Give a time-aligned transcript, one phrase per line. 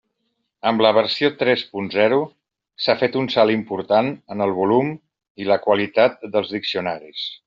[0.69, 2.17] Amb la versió tres punt zero,
[2.85, 4.91] s'ha fet un salt important en el volum
[5.45, 7.27] i la qualitat dels diccionaris.